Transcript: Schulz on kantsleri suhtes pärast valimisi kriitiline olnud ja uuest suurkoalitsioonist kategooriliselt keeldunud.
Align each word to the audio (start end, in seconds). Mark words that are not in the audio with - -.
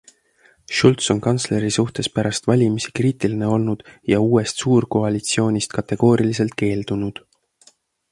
Schulz 0.75 1.09
on 1.13 1.19
kantsleri 1.25 1.67
suhtes 1.75 2.07
pärast 2.15 2.49
valimisi 2.51 2.93
kriitiline 2.99 3.49
olnud 3.57 3.83
ja 4.13 4.21
uuest 4.31 4.65
suurkoalitsioonist 4.65 5.77
kategooriliselt 5.77 6.57
keeldunud. 6.63 7.23